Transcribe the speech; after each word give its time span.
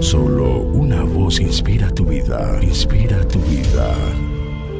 Solo 0.00 0.60
una 0.60 1.02
voz 1.02 1.40
inspira 1.40 1.90
tu 1.90 2.04
vida, 2.04 2.58
inspira 2.62 3.26
tu 3.26 3.38
vida. 3.40 3.94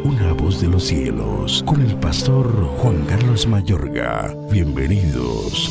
Una 0.05 0.33
voz 0.35 0.61
de 0.61 0.69
los 0.69 0.85
cielos, 0.85 1.65
con 1.67 1.81
el 1.81 1.97
pastor 1.97 2.47
Juan 2.79 3.05
Carlos 3.07 3.47
Mayorga. 3.47 4.35
Bienvenidos. 4.51 5.71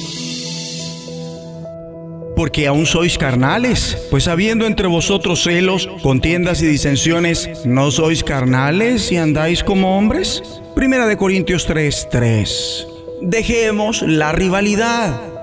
Porque 2.36 2.68
aún 2.68 2.86
sois 2.86 3.18
carnales, 3.18 4.08
pues 4.10 4.28
habiendo 4.28 4.66
entre 4.66 4.88
vosotros 4.88 5.44
celos, 5.44 5.88
contiendas 6.02 6.62
y 6.62 6.66
disensiones, 6.66 7.50
¿no 7.66 7.92
sois 7.92 8.24
carnales 8.24 9.12
y 9.12 9.18
andáis 9.18 9.64
como 9.64 9.98
hombres? 9.98 10.44
Primera 10.76 11.08
de 11.08 11.18
Corintios 11.18 11.68
3:3. 11.68 12.88
Dejemos 13.22 14.02
la 14.02 14.32
rivalidad. 14.32 15.35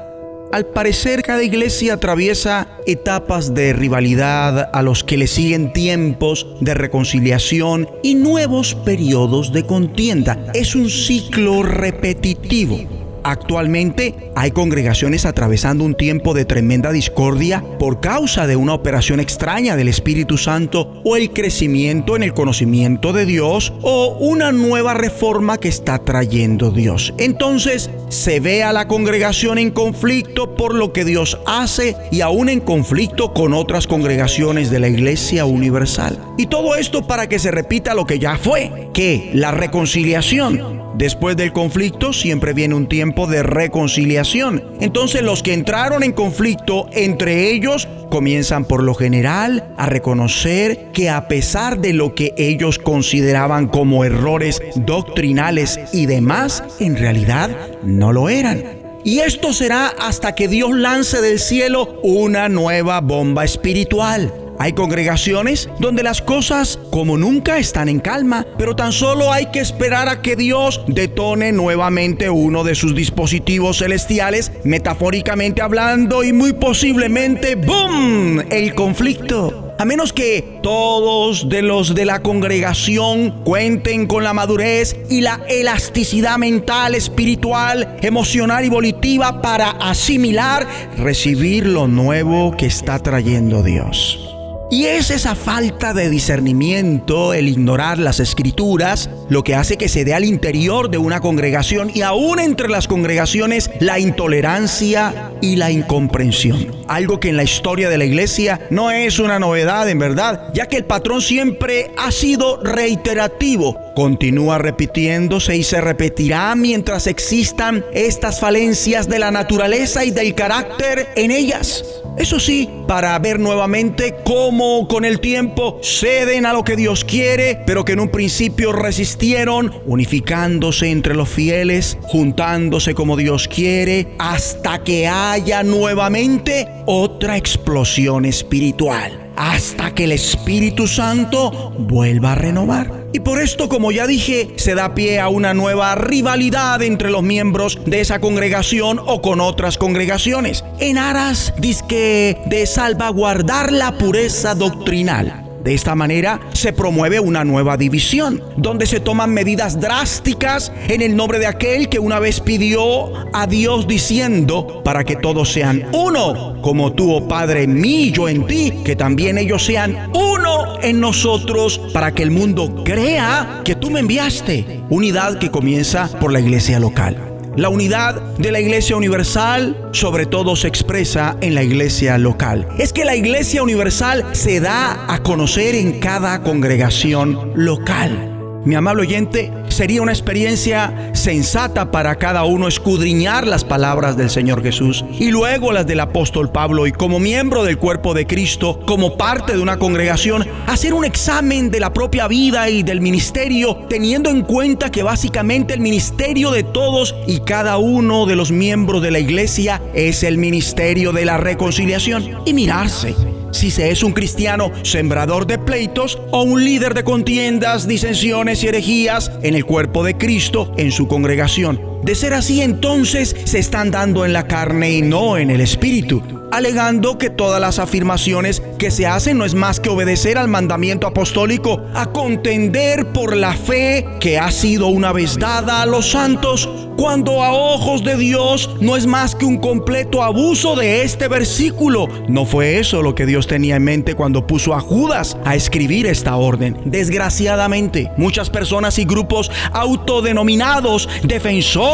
Al 0.53 0.67
parecer 0.67 1.23
cada 1.23 1.43
iglesia 1.43 1.95
atraviesa 1.95 2.69
etapas 2.87 3.55
de 3.55 3.73
rivalidad 3.73 4.69
a 4.75 4.83
los 4.83 5.03
que 5.03 5.17
le 5.17 5.27
siguen 5.27 5.73
tiempos 5.73 6.47
de 6.61 6.75
reconciliación 6.75 7.89
y 8.03 8.17
nuevos 8.17 8.75
periodos 8.75 9.55
de 9.55 9.65
contienda. 9.65 10.53
Es 10.53 10.75
un 10.75 10.91
ciclo 10.91 11.63
repetitivo. 11.63 13.02
Actualmente 13.25 14.33
hay 14.35 14.51
congregaciones 14.51 15.27
atravesando 15.27 15.85
un 15.85 15.95
tiempo 15.95 16.35
de 16.35 16.45
tremenda 16.45 16.93
discordia 16.93 17.65
por 17.79 18.01
causa 18.01 18.47
de 18.47 18.57
una 18.57 18.75
operación 18.75 19.21
extraña 19.21 19.77
del 19.77 19.89
Espíritu 19.89 20.39
Santo 20.39 21.01
o 21.05 21.17
el 21.17 21.31
crecimiento 21.33 22.17
en 22.17 22.23
el 22.23 22.35
conocimiento 22.35 23.13
de 23.13 23.27
Dios 23.27 23.73
o 23.83 24.17
una 24.19 24.53
nueva 24.53 24.95
reforma 24.95 25.59
que 25.59 25.69
está 25.69 25.99
trayendo 25.99 26.71
Dios. 26.71 27.15
Entonces 27.19 27.91
se 28.09 28.41
ve 28.41 28.63
a 28.63 28.73
la 28.73 28.89
congregación 28.89 29.59
en 29.59 29.71
conflicto 29.71 30.55
por 30.55 30.75
lo 30.75 30.93
que 30.93 31.05
Dios 31.05 31.39
hace 31.47 31.97
y 32.11 32.21
aún 32.21 32.49
en 32.49 32.61
conflicto 32.61 33.33
con 33.33 33.55
otras 33.55 33.87
congregaciones 33.87 34.71
de 34.71 34.81
la 34.81 34.89
Iglesia 34.89 35.45
Universal. 35.45 36.19
Y 36.39 36.47
todo 36.47 36.77
esto 36.77 37.07
para 37.07 37.29
que 37.29 37.39
se 37.39 37.51
repita 37.51 37.95
lo 37.95 38.05
que 38.05 38.19
ya 38.19 38.37
fue, 38.37 38.91
que 38.93 39.31
la 39.33 39.51
reconciliación 39.51 40.82
Después 40.95 41.37
del 41.37 41.53
conflicto 41.53 42.13
siempre 42.13 42.53
viene 42.53 42.75
un 42.75 42.89
tiempo 42.89 43.27
de 43.27 43.43
reconciliación. 43.43 44.63
Entonces 44.81 45.23
los 45.23 45.43
que 45.43 45.55
entraron 45.55 46.03
en 46.03 46.13
conflicto 46.13 46.89
entre 46.93 47.51
ellos 47.51 47.89
comienzan 48.11 48.65
por 48.67 48.83
lo 48.83 48.95
general 48.95 49.73
a 49.79 49.87
reconocer 49.87 50.91
que 50.93 51.09
a 51.09 51.29
pesar 51.29 51.81
de 51.81 51.95
lo 51.95 52.15
que 52.15 52.35
ellos 52.37 52.79
consideraban 52.79 53.69
como 53.69 54.05
errores 54.05 54.61
doctrinales 54.77 55.81
y 55.93 56.07
demás, 56.07 56.63
en 56.79 56.97
realidad 56.97 57.51
no 57.83 58.13
lo 58.13 58.29
eran. 58.29 58.63
Y 59.05 59.21
esto 59.21 59.53
será 59.53 59.89
hasta 59.89 60.35
que 60.35 60.47
Dios 60.47 60.71
lance 60.77 61.21
del 61.21 61.41
cielo 61.41 61.99
una 62.03 62.49
nueva 62.49 63.01
bomba 63.01 63.45
espiritual. 63.45 64.33
Hay 64.63 64.75
congregaciones 64.75 65.69
donde 65.81 66.05
las 66.05 66.23
cosas 66.23 66.79
como 66.93 67.19
nunca 67.19 67.59
están 67.59 67.89
en 67.89 67.99
calma, 67.99 68.47
pero 68.57 68.77
tan 68.77 68.93
solo 68.93 69.33
hay 69.33 69.47
que 69.47 69.59
esperar 69.59 70.09
a 70.09 70.23
que 70.23 70.37
Dios 70.37 70.83
detone 70.87 71.51
nuevamente 71.51 72.31
uno 72.31 72.63
de 72.63 72.77
sus 72.77 72.95
dispositivos 72.95 73.79
celestiales, 73.79 74.53
metafóricamente 74.63 75.63
hablando, 75.63 76.23
y 76.23 76.33
muy 76.33 76.53
posiblemente, 76.53 77.57
¡boom!, 77.57 78.45
el 78.51 78.73
conflicto. 78.77 79.75
A 79.81 79.85
menos 79.85 80.13
que 80.13 80.61
todos 80.63 81.49
de 81.49 81.63
los 81.63 81.97
de 81.97 82.05
la 82.05 82.23
congregación 82.23 83.43
cuenten 83.43 84.07
con 84.07 84.23
la 84.23 84.33
madurez 84.33 84.97
y 85.11 85.23
la 85.23 85.41
elasticidad 85.49 86.39
mental, 86.39 86.95
espiritual, 86.95 87.97
emocional 88.01 88.65
y 88.65 88.69
volitiva 88.69 89.43
para 89.43 89.71
asimilar, 89.71 90.69
recibir 90.99 91.67
lo 91.67 91.89
nuevo 91.89 92.57
que 92.57 92.67
está 92.67 93.01
trayendo 93.01 93.65
Dios. 93.65 94.32
Y 94.73 94.87
es 94.87 95.11
esa 95.11 95.35
falta 95.35 95.93
de 95.93 96.09
discernimiento, 96.09 97.35
el 97.35 97.47
ignorar 97.47 97.99
las 97.99 98.21
escrituras, 98.21 99.11
lo 99.29 99.45
que 99.45 99.55
hace 99.55 99.77
que 99.77 99.91
se 99.91 100.07
dé 100.07 100.15
al 100.15 100.25
interior 100.25 100.89
de 100.89 100.97
una 100.97 101.21
congregación 101.21 101.91
y 101.95 102.01
aún 102.01 102.41
entre 102.41 102.71
las 102.71 102.89
congregaciones 102.89 103.71
la 103.81 103.99
intolerancia 103.99 105.33
y 105.43 105.57
la 105.57 105.71
incomprensión. 105.71 106.75
Algo 106.89 107.21
que 107.21 107.29
en 107.29 107.37
la 107.37 107.43
historia 107.43 107.91
de 107.91 107.99
la 107.99 108.07
iglesia 108.07 108.67
no 108.71 108.91
es 108.91 109.19
una 109.19 109.39
novedad 109.39 109.91
en 109.91 109.99
verdad, 109.99 110.49
ya 110.55 110.69
que 110.69 110.79
el 110.79 110.87
patrón 110.87 111.21
siempre 111.21 111.91
ha 111.99 112.11
sido 112.11 112.59
reiterativo. 112.63 113.79
Continúa 113.95 114.57
repitiéndose 114.57 115.55
y 115.55 115.65
se 115.65 115.83
repetirá 115.83 116.55
mientras 116.55 117.07
existan 117.09 117.85
estas 117.93 118.41
falencias 118.41 119.07
de 119.07 119.19
la 119.19 119.31
naturaleza 119.31 120.07
y 120.07 120.13
del 120.13 120.35
carácter 120.35 121.09
en 121.15 121.31
ellas. 121.31 122.02
Eso 122.17 122.39
sí, 122.39 122.69
para 122.87 123.19
ver 123.19 123.41
nuevamente 123.41 124.17
cómo 124.25 124.87
con 124.87 125.07
el 125.07 125.19
tiempo 125.19 125.81
ceden 125.83 126.45
a 126.45 126.53
lo 126.53 126.63
que 126.63 126.77
Dios 126.77 127.05
quiere, 127.05 127.63
pero 127.67 127.85
que 127.85 127.93
en 127.93 128.01
un 128.01 128.11
principio 128.11 128.73
resistieron, 128.73 129.73
unificándose 129.87 130.91
entre 130.91 131.15
los 131.15 131.31
fieles, 131.31 131.97
juntándose 132.03 132.95
como 132.95 133.17
Dios 133.17 133.49
quiere, 133.49 134.15
hasta 134.19 134.85
que 134.85 135.09
haya 135.09 135.63
nuevamente 135.63 136.69
otra 136.85 137.39
explosión 137.39 138.27
espiritual, 138.27 139.22
hasta 139.37 139.95
que 139.95 140.05
el 140.05 140.13
Espíritu 140.13 140.87
Santo 140.87 141.73
vuelva 141.79 142.33
a 142.33 142.37
renovar. 142.37 143.03
Y 143.13 143.21
por 143.21 143.41
esto, 143.41 143.69
como 143.69 143.93
ya 143.93 144.07
dije, 144.07 144.55
se 144.57 144.75
da 144.75 144.95
pie 144.95 145.21
a 145.21 145.29
una 145.29 145.53
nueva 145.53 145.95
rivalidad 145.95 146.81
entre 146.83 147.11
los 147.11 147.23
miembros 147.23 147.79
de 147.85 148.01
esa 148.01 148.21
congregación 148.21 148.99
o 149.05 149.21
con 149.21 149.41
otras 149.41 149.77
congregaciones, 149.77 150.65
en 150.81 150.97
aras 150.97 151.53
disque 151.59 152.39
de 152.47 152.67
salvaguardar 152.67 153.71
la 153.71 153.99
pureza 153.99 154.55
doctrinal. 154.55 155.42
De 155.65 155.75
esta 155.75 155.95
manera 155.95 156.41
se 156.53 156.73
promueve 156.73 157.21
una 157.21 157.45
nueva 157.45 157.77
división, 157.77 158.43
donde 158.57 158.87
se 158.87 159.01
toman 159.01 159.33
medidas 159.33 159.81
drásticas 159.81 160.73
en 160.89 161.03
el 161.03 161.15
nombre 161.15 161.39
de 161.39 161.47
aquel 161.47 161.89
que 161.89 161.99
una 161.99 162.19
vez 162.19 162.41
pidió 162.41 163.13
a 163.33 163.47
Dios 163.47 163.87
diciendo, 163.87 164.83
para 164.85 165.05
que 165.05 165.17
todos 165.17 165.53
sean 165.53 165.87
uno, 165.93 166.61
como 166.63 166.93
tú, 166.93 167.13
oh 167.13 167.29
Padre, 167.29 167.63
en 167.63 167.81
mí, 167.81 168.11
yo 168.11 168.29
en 168.29 168.47
ti, 168.47 168.73
que 168.85 168.97
también 168.97 169.39
ellos 169.39 169.65
sean 169.65 170.11
uno 170.15 170.81
en 170.83 171.01
nosotros, 171.01 171.81
para 171.93 172.13
que 172.13 172.23
el 172.23 172.31
mundo 172.31 172.83
crea 172.85 173.63
que 173.65 173.77
tú 173.77 173.91
me 173.91 174.01
enviaste. 174.01 174.81
Unidad 174.91 175.39
que 175.39 175.51
comienza 175.51 176.09
por 176.19 176.33
la 176.33 176.41
iglesia 176.41 176.79
local. 176.79 177.32
La 177.57 177.69
unidad 177.69 178.15
de 178.39 178.51
la 178.51 178.61
iglesia 178.61 178.97
universal 178.97 179.91
sobre 179.93 180.25
todo 180.25 180.57
se 180.57 180.69
expresa 180.69 181.37
en 181.43 181.55
la 181.55 181.63
iglesia 181.63 182.17
local. 182.17 182.67
Es 182.79 182.95
que 182.95 183.05
la 183.05 183.15
iglesia 183.15 183.63
universal 183.63 184.25
se 184.33 184.59
da 184.61 185.05
a 185.13 185.23
conocer 185.23 185.75
en 185.75 186.01
cada 186.01 186.43
congregación 186.43 187.53
local. 187.55 188.63
Mi 188.65 188.75
amable 188.75 189.03
oyente, 189.03 189.53
sería 189.73 190.03
una 190.03 190.13
experiencia 190.13 191.11
sensata 191.15 191.91
para 191.91 192.17
cada 192.17 192.45
uno 192.45 192.69
escudriñar 192.69 193.47
las 193.47 193.65
palabras 193.65 194.17
del 194.17 194.31
Señor 194.31 194.63
Jesús 194.63 195.05
y 195.19 195.31
luego 195.31 195.73
las 195.73 195.87
del 195.87 196.01
apóstol 196.01 196.51
Pablo 196.51 196.87
y 196.87 196.93
como 196.93 197.19
miembro 197.19 197.65
del 197.65 197.79
cuerpo 197.79 198.15
de 198.15 198.27
Cristo, 198.27 198.81
como 198.87 199.17
parte 199.17 199.55
de 199.55 199.61
una 199.61 199.79
congregación, 199.79 200.47
hacer 200.67 200.95
un 200.95 201.05
examen 201.05 201.71
de 201.71 201.81
la 201.81 201.93
propia 201.93 202.29
vida 202.29 202.69
y 202.69 202.83
del 202.83 203.01
ministerio, 203.01 203.77
teniendo 203.89 204.31
en 204.31 204.43
cuenta 204.43 204.91
que 204.91 205.03
básicamente 205.03 205.75
el 205.75 205.81
ministerio 205.81 206.51
de 206.51 206.63
todos 206.63 207.15
y 207.27 207.41
cada 207.41 207.79
uno 207.79 208.27
de 208.27 208.37
los 208.37 208.51
miembros 208.53 209.03
de 209.03 209.11
la 209.11 209.19
iglesia 209.19 209.81
es 209.95 210.23
el 210.23 210.39
ministerio 210.39 211.13
de 211.13 211.25
la 211.25 211.39
reconciliación 211.39 212.43
y 212.45 212.53
mirarse 212.53 213.15
si 213.53 213.71
se 213.71 213.91
es 213.91 214.03
un 214.03 214.13
cristiano 214.13 214.73
sembrador 214.83 215.47
de 215.47 215.59
pleitos 215.59 216.19
o 216.33 216.43
un 216.43 216.65
líder 216.65 216.95
de 216.95 217.05
contiendas, 217.05 217.87
disensiones 217.87 218.65
y 218.65 218.69
herejías 218.69 219.31
en 219.43 219.55
el 219.55 219.65
cuerpo 219.65 220.03
de 220.03 220.17
Cristo 220.17 220.73
en 220.77 220.91
su 220.91 221.07
congregación. 221.07 221.92
De 222.03 222.15
ser 222.15 222.35
así, 222.35 222.63
entonces 222.63 223.37
se 223.45 223.59
están 223.59 223.91
dando 223.91 224.25
en 224.25 224.33
la 224.33 224.47
carne 224.47 224.93
y 224.93 225.03
no 225.03 225.37
en 225.37 225.51
el 225.51 225.61
espíritu 225.61 226.23
alegando 226.53 227.17
que 227.17 227.31
todas 227.31 227.63
las 227.63 227.79
afirmaciones 227.79 228.63
que 228.79 228.91
se 228.91 229.07
hacen 229.07 229.39
no 229.39 229.47
es 229.47 229.55
más 229.55 229.81
que 229.81 229.89
obedecer 229.89 230.37
al 230.37 230.49
mandamiento 230.49 231.07
apostólico 231.07 231.81
a 231.95 232.13
contender 232.13 233.07
por 233.07 233.35
la 233.35 233.55
fe 233.55 234.07
que 234.21 234.39
ha 234.39 234.51
sido 234.51 234.89
una 234.89 235.13
vez 235.13 235.39
dada 235.39 235.81
a 235.81 235.87
los 235.87 236.11
santos, 236.11 236.69
cuando 236.99 237.43
a 237.43 237.53
ojos 237.53 238.05
de 238.05 238.17
Dios 238.17 238.69
no 238.83 238.97
es 238.97 239.07
más 239.07 239.35
que 239.35 239.47
un 239.47 239.57
completo 239.57 240.23
abuso 240.23 240.77
de 240.77 241.05
este 241.05 241.27
versículo. 241.27 242.07
No 242.29 242.45
fue 242.45 242.79
eso 242.79 243.01
lo 243.01 243.15
que 243.15 243.25
Dios 243.25 243.47
tenía 243.47 243.77
en 243.77 243.85
mente 243.85 244.15
cuando 244.15 244.47
puso 244.47 244.75
a 244.75 244.81
Judas 244.81 245.39
a 245.47 245.57
escribir 245.57 246.05
esta 246.05 246.37
orden. 246.37 246.77
Desgraciadamente, 246.85 248.13
muchas 248.19 248.51
personas 248.51 248.99
y 248.99 249.07
grupos 249.07 249.51
autodenominados 249.73 251.09
defensores 251.23 251.92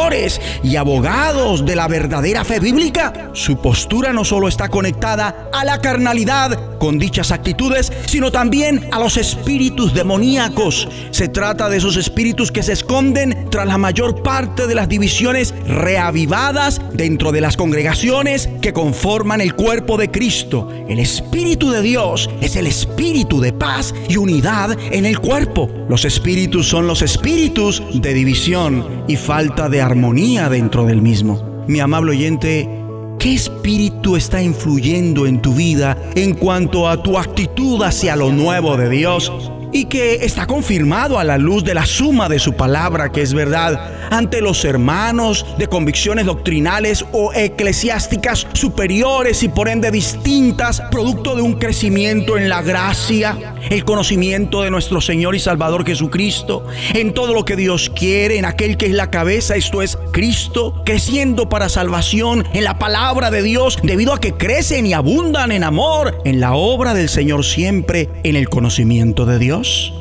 y 0.63 0.77
abogados 0.77 1.65
de 1.65 1.75
la 1.75 1.87
verdadera 1.87 2.45
fe 2.45 2.59
bíblica, 2.59 3.31
su 3.33 3.61
postura 3.61 4.13
no 4.13 4.23
solo 4.23 4.47
está 4.47 4.69
conectada 4.69 5.49
a 5.51 5.65
la 5.65 5.81
carnalidad 5.81 6.77
con 6.79 6.97
dichas 6.97 7.31
actitudes, 7.31 7.91
sino 8.05 8.31
también 8.31 8.87
a 8.91 8.99
los 8.99 9.17
espíritus 9.17 9.93
demoníacos. 9.93 10.87
Se 11.11 11.27
trata 11.27 11.69
de 11.69 11.77
esos 11.77 11.97
espíritus 11.97 12.51
que 12.51 12.63
se 12.63 12.71
esconden 12.71 13.49
tras 13.51 13.67
la 13.67 13.77
mayor 13.77 14.23
parte 14.23 14.65
de 14.67 14.75
las 14.75 14.87
divisiones 14.87 15.53
reavivadas 15.67 16.81
dentro 16.93 17.33
de 17.33 17.41
las 17.41 17.57
congregaciones 17.57 18.49
que 18.61 18.71
conforman 18.71 19.41
el 19.41 19.53
cuerpo 19.53 19.97
de 19.97 20.09
Cristo. 20.09 20.69
El 20.87 20.99
Espíritu 20.99 21.71
de 21.71 21.81
Dios 21.81 22.29
es 22.41 22.55
el 22.55 22.67
espíritu 22.67 23.41
de 23.41 23.51
paz 23.51 23.93
y 24.07 24.15
unidad 24.15 24.77
en 24.91 25.05
el 25.05 25.19
cuerpo. 25.19 25.69
Los 25.89 26.05
espíritus 26.05 26.69
son 26.69 26.87
los 26.87 27.01
espíritus 27.01 27.83
de 27.93 28.13
división 28.13 29.03
y 29.07 29.17
falta 29.17 29.67
de 29.67 29.81
armonía 29.89 30.49
dentro 30.49 30.85
del 30.85 31.01
mismo. 31.01 31.63
Mi 31.67 31.79
amable 31.79 32.11
oyente, 32.11 32.69
¿Qué 33.17 33.33
espíritu 33.33 34.15
está 34.15 34.41
influyendo 34.41 35.27
en 35.27 35.41
tu 35.41 35.53
vida 35.53 35.97
en 36.15 36.35
cuanto 36.35 36.87
a 36.87 37.03
tu 37.03 37.17
actitud 37.17 37.83
hacia 37.83 38.15
lo 38.15 38.31
nuevo 38.31 38.77
de 38.77 38.89
Dios? 38.89 39.29
y 39.71 39.85
que 39.85 40.25
está 40.25 40.47
confirmado 40.47 41.19
a 41.19 41.23
la 41.23 41.37
luz 41.37 41.63
de 41.63 41.73
la 41.73 41.85
suma 41.85 42.27
de 42.27 42.39
su 42.39 42.53
palabra, 42.53 43.11
que 43.11 43.21
es 43.21 43.33
verdad, 43.33 43.79
ante 44.09 44.41
los 44.41 44.65
hermanos 44.65 45.45
de 45.57 45.67
convicciones 45.67 46.25
doctrinales 46.25 47.05
o 47.11 47.33
eclesiásticas 47.33 48.47
superiores 48.53 49.43
y 49.43 49.49
por 49.49 49.69
ende 49.69 49.91
distintas, 49.91 50.81
producto 50.91 51.35
de 51.35 51.41
un 51.41 51.53
crecimiento 51.53 52.37
en 52.37 52.49
la 52.49 52.61
gracia, 52.61 53.55
el 53.69 53.85
conocimiento 53.85 54.61
de 54.61 54.71
nuestro 54.71 55.01
Señor 55.01 55.35
y 55.35 55.39
Salvador 55.39 55.85
Jesucristo, 55.85 56.65
en 56.93 57.13
todo 57.13 57.33
lo 57.33 57.45
que 57.45 57.55
Dios 57.55 57.89
quiere, 57.89 58.37
en 58.37 58.45
aquel 58.45 58.77
que 58.77 58.87
es 58.87 58.93
la 58.93 59.09
cabeza, 59.09 59.55
esto 59.55 59.81
es 59.81 59.97
Cristo, 60.11 60.81
creciendo 60.85 61.49
para 61.49 61.69
salvación 61.69 62.45
en 62.53 62.63
la 62.63 62.79
palabra 62.79 63.31
de 63.31 63.43
Dios, 63.43 63.77
debido 63.83 64.13
a 64.13 64.19
que 64.19 64.33
crecen 64.33 64.85
y 64.85 64.93
abundan 64.93 65.51
en 65.51 65.63
amor, 65.63 66.21
en 66.25 66.39
la 66.39 66.53
obra 66.53 66.93
del 66.93 67.09
Señor 67.09 67.45
siempre, 67.45 68.09
en 68.23 68.35
el 68.35 68.49
conocimiento 68.49 69.25
de 69.25 69.39
Dios. 69.39 69.93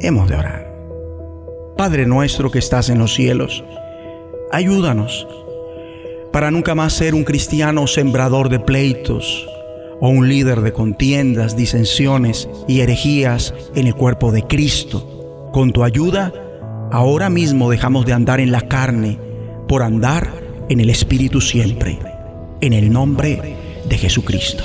Hemos 0.00 0.28
de 0.28 0.36
orar. 0.36 0.65
Padre 1.76 2.06
nuestro 2.06 2.50
que 2.50 2.58
estás 2.58 2.88
en 2.88 2.98
los 2.98 3.12
cielos, 3.12 3.62
ayúdanos 4.50 5.26
para 6.32 6.50
nunca 6.50 6.74
más 6.74 6.94
ser 6.94 7.14
un 7.14 7.22
cristiano 7.22 7.86
sembrador 7.86 8.48
de 8.48 8.58
pleitos 8.58 9.46
o 10.00 10.08
un 10.08 10.26
líder 10.26 10.62
de 10.62 10.72
contiendas, 10.72 11.54
disensiones 11.54 12.48
y 12.66 12.80
herejías 12.80 13.52
en 13.74 13.86
el 13.86 13.94
cuerpo 13.94 14.32
de 14.32 14.42
Cristo. 14.42 15.50
Con 15.52 15.72
tu 15.72 15.84
ayuda, 15.84 16.32
ahora 16.92 17.28
mismo 17.28 17.70
dejamos 17.70 18.06
de 18.06 18.14
andar 18.14 18.40
en 18.40 18.52
la 18.52 18.62
carne 18.62 19.18
por 19.68 19.82
andar 19.82 20.32
en 20.70 20.80
el 20.80 20.88
Espíritu 20.88 21.42
siempre, 21.42 21.98
en 22.62 22.72
el 22.72 22.90
nombre 22.90 23.56
de 23.86 23.98
Jesucristo. 23.98 24.64